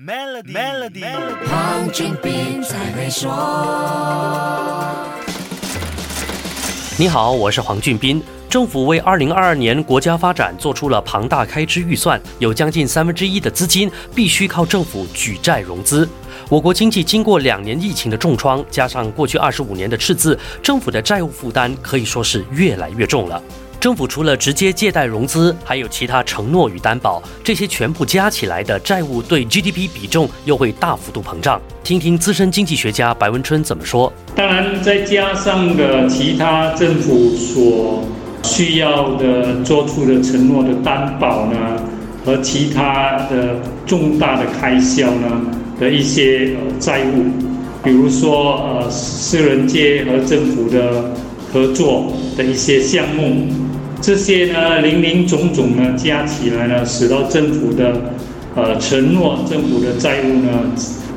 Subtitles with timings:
[0.00, 1.02] Melody，Melody，
[1.50, 3.28] 黄俊斌才会说。
[6.96, 8.22] 你好，我是黄俊斌。
[8.48, 16.08] 政府为二零二二年国家发展做出了庞大开支预算，有将近三分之一的资金必须靠政府举债融资。
[16.48, 23.42] 我国经济经过两年疫情的重创，加上过去二十五年的赤字，政府的债务负担可以说是越来越重了。
[23.80, 31.60] 政府除了直接借贷融资，还有其他承诺与担保，这些全部加起来的债务对 GDP 比重又会大幅度膨胀。
[31.84, 34.12] 听听资深经济学家白文春怎么说。
[34.34, 38.02] 当然，再加上的其他政府所
[38.42, 41.56] 需要的做出的承诺的担保呢，
[42.24, 45.40] 和其他的重大的开销呢
[45.78, 47.26] 的一些债务，
[47.84, 51.14] 比如说呃私人界和政府的
[51.52, 53.46] 合作的一些项目。
[54.00, 58.14] 这些呢，零零总总呢，加起来呢，使到政府的
[58.54, 60.50] 呃承诺、政府的债务呢，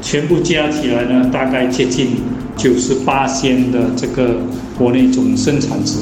[0.01, 2.17] 全部加起来呢，大概接近
[2.57, 4.37] 九十八千的这个
[4.77, 5.99] 国内总生产值。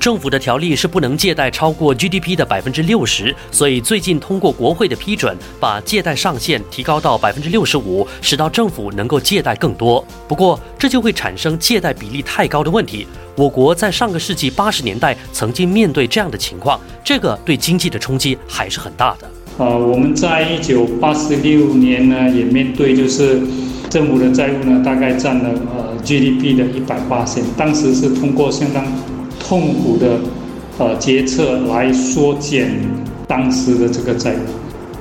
[0.00, 10.02] 政府的条例是不能借贷超过 GDP 的百分之六十，所以最近通过国会的批准，把借贷上限提高到百分之六十五，使到政府能够借贷更多。
[10.26, 13.06] 不过，这就会产生借贷比例太高的问题。
[13.36, 19.30] 我国在上个世纪八十年代曾经面对这样的情况，这个对经济的冲击还是很大的。
[19.58, 23.38] 呃，我们在一九八十六年呢，也面对就是
[23.90, 28.82] 政府的债务呢，大概占了呃 GDP 的一百八十，当时是通过相当。
[29.50, 30.20] 痛苦的
[30.78, 32.70] 呃决策来缩减
[33.26, 34.36] 当时的这个债务，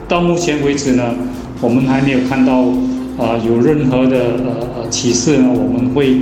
[0.07, 1.13] 到目前为止呢，
[1.61, 2.61] 我们还没有看到
[3.15, 6.21] 啊有任何的呃呃启示呢，我们会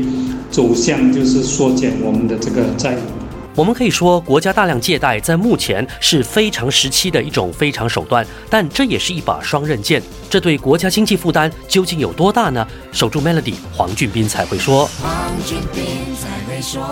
[0.52, 3.17] 走向就是缩减我们的这个债务。
[3.58, 10.00] 我们可以说，国家大量借贷在目前是非常时期的一种非常手段，但这也是一把双刃剑。
[10.30, 12.68] 这对国家经济负担究竟有多大呢？
[12.92, 14.88] 守住 Melody，黄俊斌才会说。
[15.02, 15.12] 黄
[15.44, 15.84] 俊斌
[16.22, 16.84] 才会说。